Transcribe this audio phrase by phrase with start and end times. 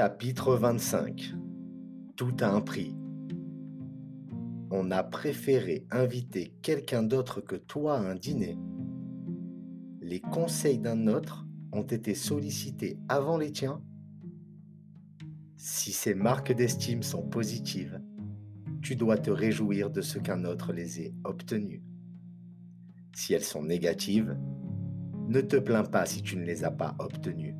[0.00, 1.34] Chapitre 25
[2.16, 2.96] Tout a un prix.
[4.70, 8.56] On a préféré inviter quelqu'un d'autre que toi à un dîner.
[10.00, 13.82] Les conseils d'un autre ont été sollicités avant les tiens.
[15.58, 18.00] Si ces marques d'estime sont positives,
[18.80, 21.84] tu dois te réjouir de ce qu'un autre les ait obtenues.
[23.14, 24.34] Si elles sont négatives,
[25.28, 27.59] ne te plains pas si tu ne les as pas obtenues.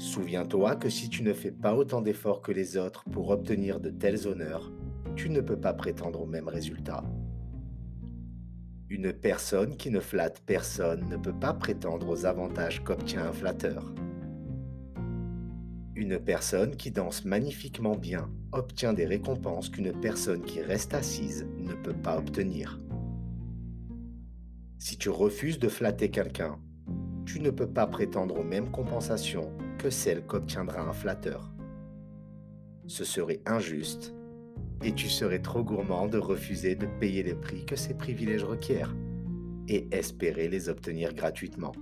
[0.00, 3.90] Souviens-toi que si tu ne fais pas autant d'efforts que les autres pour obtenir de
[3.90, 4.72] tels honneurs,
[5.14, 7.04] tu ne peux pas prétendre au même résultat.
[8.88, 13.92] Une personne qui ne flatte personne ne peut pas prétendre aux avantages qu'obtient un flatteur.
[15.94, 21.74] Une personne qui danse magnifiquement bien obtient des récompenses qu'une personne qui reste assise ne
[21.74, 22.80] peut pas obtenir.
[24.78, 26.58] Si tu refuses de flatter quelqu'un,
[27.26, 31.50] tu ne peux pas prétendre aux mêmes compensations que celle qu'obtiendra un flatteur.
[32.86, 34.14] Ce serait injuste
[34.84, 38.94] et tu serais trop gourmand de refuser de payer les prix que ces privilèges requièrent
[39.68, 41.72] et espérer les obtenir gratuitement.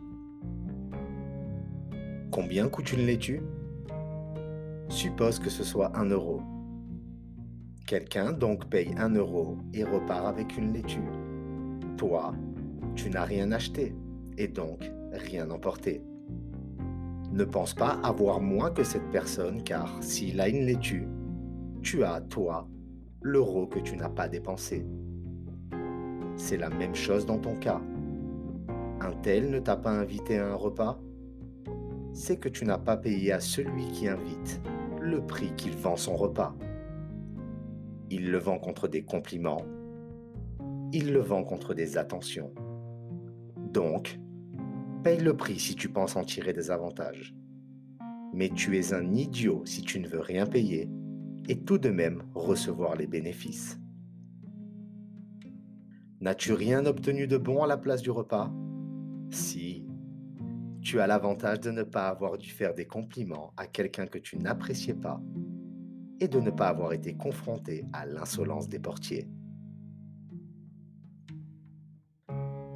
[2.31, 3.43] Combien coûte une laitue?
[4.89, 6.41] Suppose que ce soit un euro.
[7.87, 11.01] Quelqu'un donc paye un euro et repart avec une laitue.
[11.97, 12.33] Toi,
[12.95, 13.95] tu n'as rien acheté
[14.37, 16.01] et donc rien emporté.
[17.33, 21.09] Ne pense pas avoir moins que cette personne car s'il a une laitue,
[21.83, 22.69] tu as, toi,
[23.21, 24.87] l'euro que tu n'as pas dépensé.
[26.37, 27.81] C'est la même chose dans ton cas.
[29.01, 31.01] Un tel ne t'a pas invité à un repas?
[32.13, 34.61] C'est que tu n'as pas payé à celui qui invite
[35.01, 36.55] le prix qu'il vend son repas.
[38.11, 39.65] Il le vend contre des compliments.
[40.93, 42.53] Il le vend contre des attentions.
[43.57, 44.19] Donc,
[45.09, 47.35] Paye le prix si tu penses en tirer des avantages.
[48.35, 50.91] Mais tu es un idiot si tu ne veux rien payer
[51.49, 53.81] et tout de même recevoir les bénéfices.
[56.21, 58.53] N'as-tu rien obtenu de bon à la place du repas?
[59.31, 59.87] Si.
[60.83, 64.37] Tu as l'avantage de ne pas avoir dû faire des compliments à quelqu'un que tu
[64.37, 65.23] n'appréciais pas
[66.21, 69.27] et de ne pas avoir été confronté à l'insolence des portiers.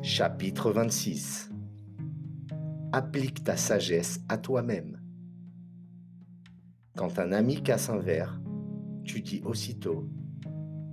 [0.01, 1.52] Chapitre 26
[2.93, 5.01] applique ta sagesse à toi-même.
[6.95, 8.39] Quand un ami casse un verre,
[9.05, 10.09] tu dis aussitôt,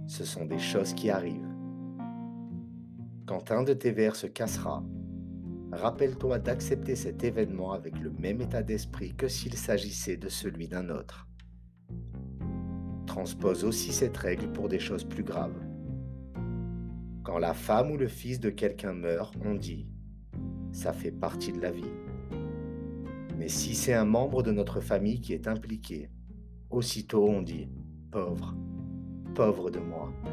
[0.07, 1.53] ce sont des choses qui arrivent.
[3.25, 4.83] Quand un de tes verres se cassera,
[5.73, 10.89] rappelle-toi d'accepter cet événement avec le même état d'esprit que s'il s'agissait de celui d'un
[10.89, 11.27] autre.
[13.05, 15.59] Transpose aussi cette règle pour des choses plus graves.
[17.23, 19.85] Quand la femme ou le fils de quelqu'un meurt, on dit
[20.71, 21.91] ça fait partie de la vie.
[23.37, 26.09] Mais si c'est un membre de notre famille qui est impliqué,
[26.69, 27.65] aussitôt on dit⁇
[28.11, 28.55] Pauvre,
[29.35, 30.11] pauvre de moi⁇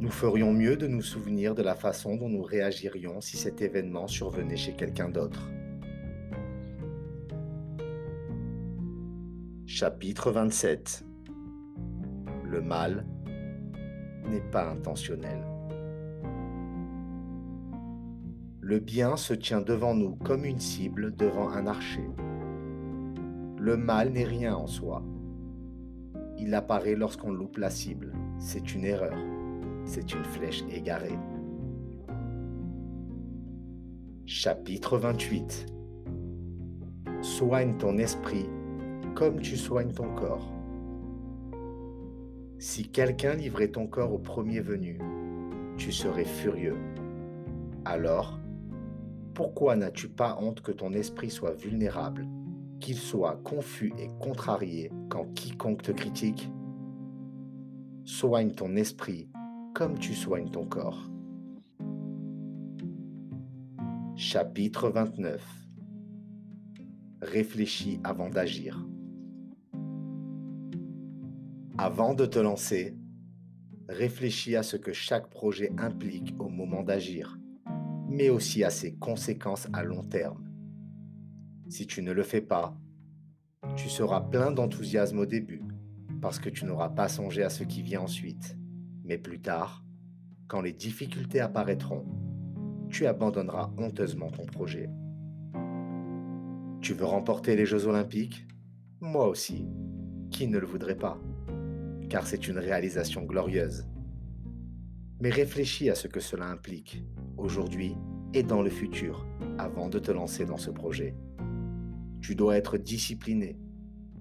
[0.00, 4.06] Nous ferions mieux de nous souvenir de la façon dont nous réagirions si cet événement
[4.06, 5.50] survenait chez quelqu'un d'autre.
[9.66, 11.04] Chapitre 27
[12.44, 13.06] Le mal
[14.28, 15.51] n'est pas intentionnel.
[18.64, 22.08] Le bien se tient devant nous comme une cible devant un archer.
[23.58, 25.02] Le mal n'est rien en soi.
[26.38, 28.12] Il apparaît lorsqu'on loupe la cible.
[28.38, 29.18] C'est une erreur.
[29.84, 31.18] C'est une flèche égarée.
[34.26, 35.66] Chapitre 28
[37.20, 38.48] Soigne ton esprit
[39.16, 40.52] comme tu soignes ton corps.
[42.60, 45.00] Si quelqu'un livrait ton corps au premier venu,
[45.76, 46.76] tu serais furieux.
[47.84, 48.38] Alors,
[49.34, 52.26] pourquoi n'as-tu pas honte que ton esprit soit vulnérable,
[52.80, 56.50] qu'il soit confus et contrarié quand quiconque te critique?
[58.04, 59.30] Soigne ton esprit
[59.74, 61.10] comme tu soignes ton corps.
[64.16, 65.42] Chapitre 29
[67.22, 68.84] Réfléchis avant d'agir.
[71.78, 72.96] Avant de te lancer,
[73.88, 77.38] réfléchis à ce que chaque projet implique au moment d'agir
[78.12, 80.46] mais aussi à ses conséquences à long terme.
[81.68, 82.76] Si tu ne le fais pas,
[83.74, 85.62] tu seras plein d'enthousiasme au début,
[86.20, 88.58] parce que tu n'auras pas songé à ce qui vient ensuite.
[89.04, 89.82] Mais plus tard,
[90.46, 92.04] quand les difficultés apparaîtront,
[92.90, 94.90] tu abandonneras honteusement ton projet.
[96.82, 98.46] Tu veux remporter les Jeux olympiques?
[99.00, 99.66] Moi aussi.
[100.30, 101.18] Qui ne le voudrait pas?
[102.10, 103.86] Car c'est une réalisation glorieuse.
[105.20, 107.04] Mais réfléchis à ce que cela implique
[107.42, 107.96] aujourd'hui
[108.34, 109.26] et dans le futur
[109.58, 111.14] avant de te lancer dans ce projet.
[112.20, 113.58] Tu dois être discipliné,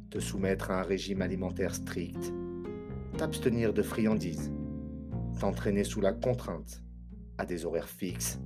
[0.10, 2.34] te soumettre à un régime alimentaire strict,
[3.18, 4.52] t'abstenir de friandises,
[5.40, 6.84] t'entraîner sous la contrainte,
[7.38, 8.40] à des horaires fixes,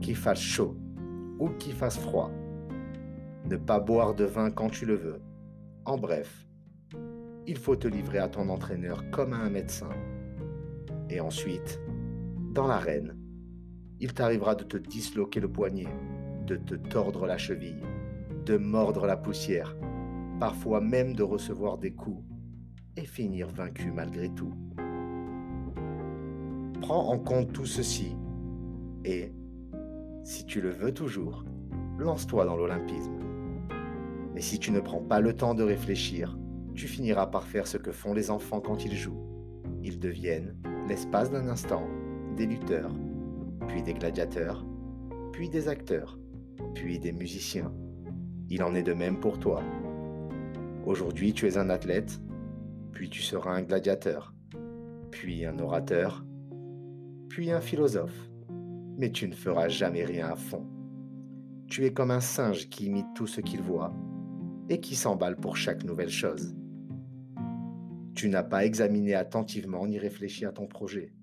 [0.00, 0.76] qu'il fasse chaud
[1.38, 2.30] ou qu'il fasse froid,
[3.48, 5.20] ne pas boire de vin quand tu le veux.
[5.84, 6.46] En bref,
[7.46, 9.90] il faut te livrer à ton entraîneur comme à un médecin.
[11.08, 11.80] Et ensuite,
[12.52, 13.19] dans l'arène,
[14.00, 15.88] il t'arrivera de te disloquer le poignet,
[16.46, 17.82] de te tordre la cheville,
[18.46, 19.76] de mordre la poussière,
[20.38, 22.24] parfois même de recevoir des coups
[22.96, 24.54] et finir vaincu malgré tout.
[26.80, 28.16] Prends en compte tout ceci
[29.04, 29.32] et,
[30.24, 31.44] si tu le veux toujours,
[31.98, 33.18] lance-toi dans l'olympisme.
[34.34, 36.38] Mais si tu ne prends pas le temps de réfléchir,
[36.74, 39.26] tu finiras par faire ce que font les enfants quand ils jouent.
[39.82, 40.56] Ils deviennent,
[40.88, 41.86] l'espace d'un instant,
[42.36, 42.92] des lutteurs,
[43.70, 44.66] puis des gladiateurs,
[45.32, 46.18] puis des acteurs,
[46.74, 47.72] puis des musiciens.
[48.48, 49.62] Il en est de même pour toi.
[50.84, 52.20] Aujourd'hui, tu es un athlète,
[52.92, 54.34] puis tu seras un gladiateur,
[55.12, 56.24] puis un orateur,
[57.28, 58.28] puis un philosophe.
[58.98, 60.66] Mais tu ne feras jamais rien à fond.
[61.68, 63.94] Tu es comme un singe qui imite tout ce qu'il voit
[64.68, 66.56] et qui s'emballe pour chaque nouvelle chose.
[68.16, 71.14] Tu n'as pas examiné attentivement ni réfléchi à ton projet.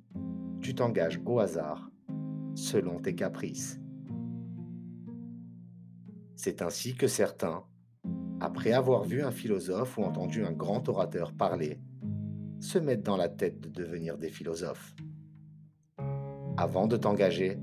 [0.62, 1.92] Tu t'engages au hasard,
[2.58, 3.80] selon tes caprices.
[6.36, 7.64] C'est ainsi que certains,
[8.40, 11.80] après avoir vu un philosophe ou entendu un grand orateur parler,
[12.60, 14.96] se mettent dans la tête de devenir des philosophes.
[16.58, 17.60] Avant de t'engager,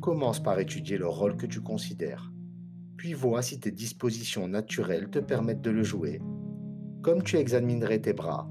[0.00, 2.32] commence par étudier le rôle que tu considères,
[2.96, 6.20] puis vois si tes dispositions naturelles te permettent de le jouer
[7.02, 8.50] comme tu examinerais tes bras,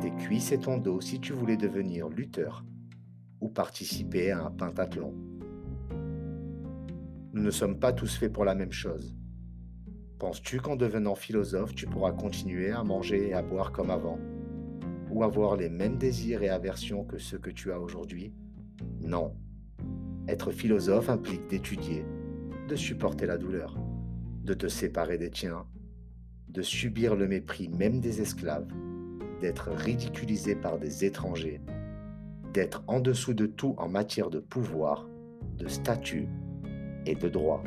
[0.00, 2.64] tes cuisses et ton dos si tu voulais devenir lutteur
[3.44, 5.12] ou participer à un pentathlon.
[7.34, 9.14] Nous ne sommes pas tous faits pour la même chose.
[10.18, 14.18] Penses-tu qu'en devenant philosophe, tu pourras continuer à manger et à boire comme avant
[15.10, 18.32] Ou avoir les mêmes désirs et aversions que ceux que tu as aujourd'hui?
[19.02, 19.36] Non.
[20.26, 22.06] Être philosophe implique d'étudier,
[22.66, 23.76] de supporter la douleur,
[24.42, 25.66] de te séparer des tiens
[26.54, 28.72] de subir le mépris même des esclaves,
[29.40, 31.60] d'être ridiculisé par des étrangers,
[32.54, 35.06] d'être en dessous de tout en matière de pouvoir,
[35.58, 36.28] de statut
[37.04, 37.62] et de droit.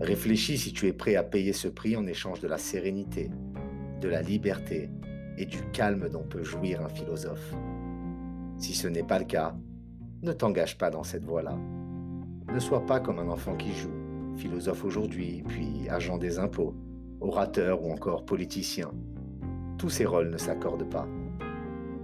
[0.00, 3.30] Réfléchis si tu es prêt à payer ce prix en échange de la sérénité,
[4.00, 4.90] de la liberté
[5.38, 7.54] et du calme dont peut jouir un philosophe.
[8.58, 9.56] Si ce n'est pas le cas,
[10.22, 11.56] ne t'engage pas dans cette voie-là.
[12.52, 13.94] Ne sois pas comme un enfant qui joue
[14.36, 16.74] philosophe aujourd'hui, puis agent des impôts,
[17.20, 18.90] orateur ou encore politicien.
[19.78, 21.06] Tous ces rôles ne s'accordent pas.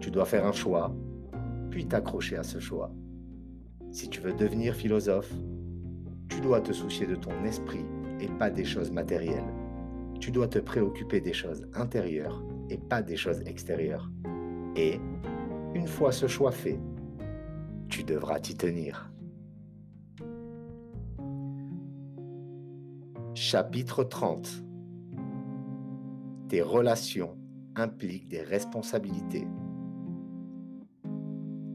[0.00, 0.94] Tu dois faire un choix,
[1.70, 2.92] puis t'accrocher à ce choix.
[3.90, 5.32] Si tu veux devenir philosophe,
[6.28, 7.84] tu dois te soucier de ton esprit
[8.20, 9.52] et pas des choses matérielles.
[10.20, 14.10] Tu dois te préoccuper des choses intérieures et pas des choses extérieures.
[14.76, 15.00] Et,
[15.74, 16.80] une fois ce choix fait,
[17.88, 19.10] tu devras t'y tenir.
[23.34, 24.64] Chapitre 30
[26.48, 27.36] Tes relations
[27.74, 29.46] impliquent des responsabilités.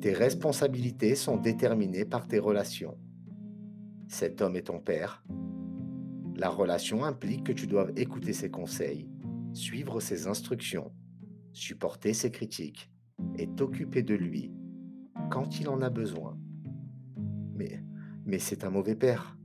[0.02, 2.98] Tes responsabilités sont déterminées par tes relations.
[4.08, 5.24] Cet homme est ton père.
[6.36, 9.08] La relation implique que tu doives écouter ses conseils,
[9.54, 10.92] suivre ses instructions,
[11.54, 12.92] supporter ses critiques
[13.38, 14.52] et t'occuper de lui
[15.30, 16.36] quand il en a besoin.
[17.54, 17.84] Mais,
[18.26, 19.38] mais c'est un mauvais père.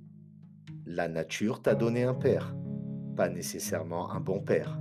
[0.86, 2.56] La nature t'a donné un père,
[3.14, 4.80] pas nécessairement un bon père.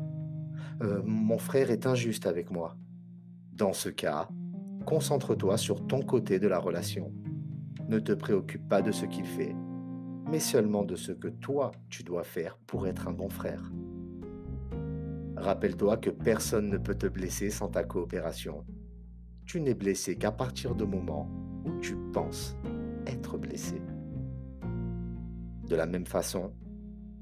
[0.81, 2.77] Euh, mon frère est injuste avec moi.
[3.51, 4.29] Dans ce cas,
[4.85, 7.11] concentre-toi sur ton côté de la relation.
[7.89, 9.55] Ne te préoccupe pas de ce qu'il fait,
[10.29, 13.71] mais seulement de ce que toi tu dois faire pour être un bon frère.
[15.35, 18.63] Rappelle-toi que personne ne peut te blesser sans ta coopération.
[19.45, 21.29] Tu n'es blessé qu'à partir du moment
[21.65, 22.55] où tu penses
[23.05, 23.81] être blessé.
[25.67, 26.53] De la même façon,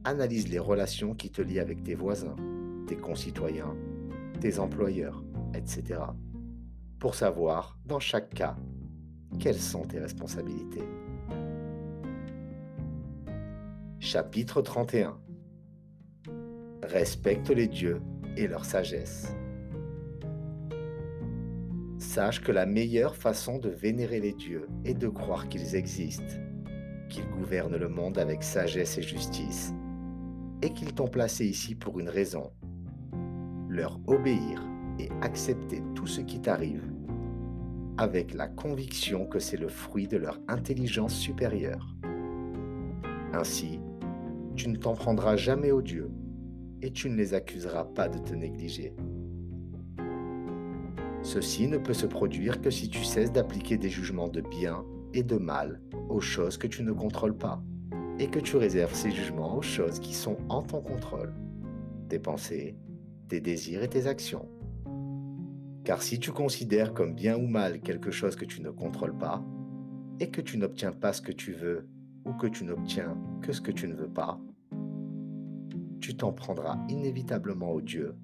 [0.04, 2.36] analyse les relations qui te lient avec tes voisins,
[2.88, 3.76] tes concitoyens,
[4.40, 6.02] tes employeurs, etc.
[7.04, 8.56] pour savoir, dans chaque cas,
[9.38, 10.88] quelles sont tes responsabilités.
[14.00, 15.20] Chapitre 31
[16.82, 18.02] Respecte les dieux
[18.38, 19.36] et leur sagesse.
[21.98, 26.40] Sache que la meilleure façon de vénérer les dieux est de croire qu'ils existent
[27.10, 29.74] qu'ils gouvernent le monde avec sagesse et justice,
[30.62, 32.54] et qu'ils t'ont placé ici pour une raison.
[33.68, 34.64] Leur obéir
[35.00, 36.93] et accepter tout ce qui t'arrive,
[37.98, 41.96] avec la conviction que c'est le fruit de leur intelligence supérieure.
[43.34, 43.80] Ainsi,
[44.56, 46.12] tu ne t'en prendras jamais aux dieux
[46.82, 48.94] et tu ne les accuseras pas de te négliger.
[51.22, 54.84] Ceci ne peut se produire que si tu cesses d'appliquer des jugements de bien
[55.14, 57.64] et de mal aux choses que tu ne contrôles pas
[58.20, 61.34] et que tu réserves ces jugements aux choses qui sont en ton contrôle,
[62.10, 62.76] tes pensées,
[63.30, 64.50] tes désirs et tes actions.
[65.84, 69.44] Car si tu considères comme bien ou mal quelque chose que tu ne contrôles pas,
[70.20, 71.90] et que tu n'obtiens pas ce que tu veux,
[72.26, 74.40] ou que tu n'obtiens que ce que tu ne veux pas,
[76.00, 78.16] tu t'en prendras inévitablement au Dieu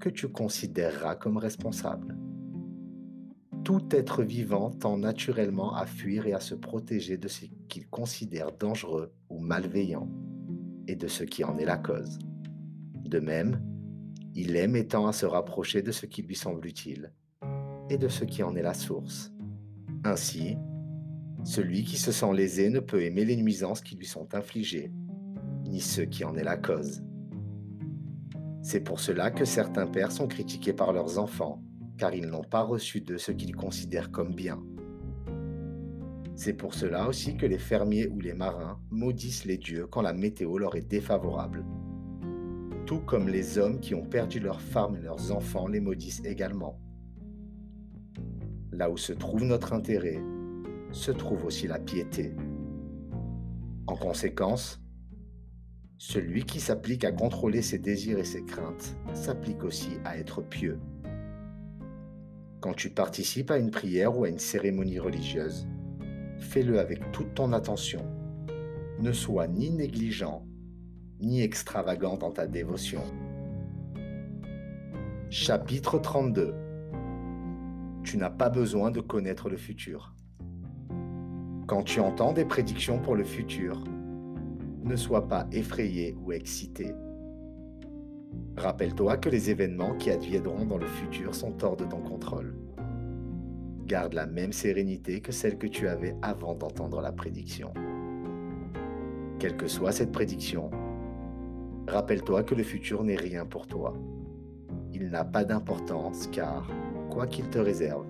[0.00, 2.16] que tu considéreras comme responsable.
[3.64, 8.52] Tout être vivant tend naturellement à fuir et à se protéger de ce qu'il considère
[8.52, 10.08] dangereux ou malveillant
[10.86, 12.18] et de ce qui en est la cause.
[13.04, 13.60] De même,
[14.34, 17.12] il aime et tend à se rapprocher de ce qui lui semble utile
[17.88, 19.32] et de ce qui en est la source.
[20.04, 20.56] Ainsi,
[21.44, 24.92] celui qui se sent lésé ne peut aimer les nuisances qui lui sont infligées,
[25.64, 27.02] ni ce qui en est la cause.
[28.62, 31.62] C'est pour cela que certains pères sont critiqués par leurs enfants,
[31.98, 34.62] car ils n'ont pas reçu d'eux ce qu'ils considèrent comme bien.
[36.36, 40.12] C'est pour cela aussi que les fermiers ou les marins maudissent les dieux quand la
[40.12, 41.64] météo leur est défavorable.
[42.98, 46.80] Comme les hommes qui ont perdu leurs femmes et leurs enfants les maudissent également.
[48.72, 50.20] Là où se trouve notre intérêt,
[50.90, 52.34] se trouve aussi la piété.
[53.86, 54.82] En conséquence,
[55.98, 60.80] celui qui s'applique à contrôler ses désirs et ses craintes s'applique aussi à être pieux.
[62.60, 65.68] Quand tu participes à une prière ou à une cérémonie religieuse,
[66.38, 68.04] fais-le avec toute ton attention.
[68.98, 70.44] Ne sois ni négligent,
[71.20, 73.02] ni extravagant dans ta dévotion.
[75.28, 76.54] Chapitre 32
[78.02, 80.14] Tu n'as pas besoin de connaître le futur.
[81.66, 83.84] Quand tu entends des prédictions pour le futur,
[84.82, 86.92] ne sois pas effrayé ou excité.
[88.56, 92.56] Rappelle-toi que les événements qui adviendront dans le futur sont hors de ton contrôle.
[93.86, 97.72] Garde la même sérénité que celle que tu avais avant d'entendre la prédiction.
[99.38, 100.70] Quelle que soit cette prédiction,
[101.90, 103.94] rappelle-toi que le futur n'est rien pour toi.
[104.92, 106.66] Il n'a pas d'importance car,
[107.10, 108.06] quoi qu'il te réserve,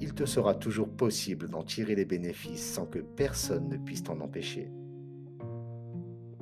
[0.00, 4.20] il te sera toujours possible d'en tirer les bénéfices sans que personne ne puisse t'en
[4.20, 4.72] empêcher.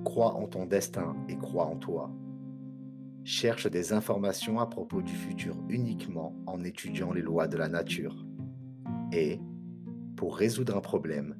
[0.04, 2.10] Crois en ton destin et crois en toi.
[3.24, 8.24] Cherche des informations à propos du futur uniquement en étudiant les lois de la nature.
[9.12, 9.40] Et,
[10.16, 11.36] pour résoudre un problème,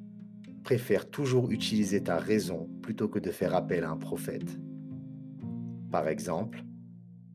[0.63, 4.59] préfère toujours utiliser ta raison plutôt que de faire appel à un prophète.
[5.91, 6.63] Par exemple,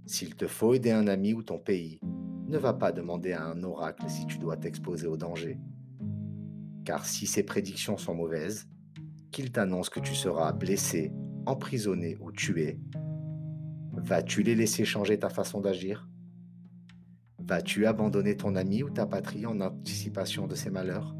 [0.06, 1.98] s'il te faut aider un ami ou ton pays,
[2.46, 5.58] ne va pas demander à un oracle si tu dois t'exposer au danger.
[6.84, 8.68] Car si ces prédictions sont mauvaises,
[9.32, 11.12] qu'il t'annonce que tu seras blessé,
[11.46, 12.78] emprisonné ou tué,
[13.92, 16.08] vas-tu les laisser changer ta façon d'agir?
[17.38, 21.16] Vas-tu abandonner ton ami ou ta patrie en anticipation de ses malheurs?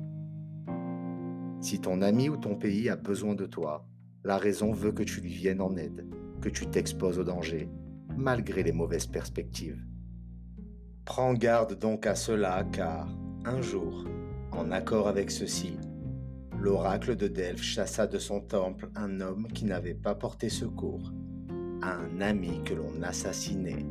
[1.60, 3.88] Si ton ami ou ton pays a besoin de toi,
[4.22, 6.06] la raison veut que tu lui viennes en aide,
[6.48, 7.68] tu t'exposes au danger,
[8.16, 9.84] malgré les mauvaises perspectives.
[11.04, 13.08] Prends garde donc à cela, car
[13.44, 14.06] un jour,
[14.52, 15.76] en accord avec ceci,
[16.58, 21.12] l'oracle de Delphes chassa de son temple un homme qui n'avait pas porté secours
[21.82, 23.84] à un ami que l'on assassinait.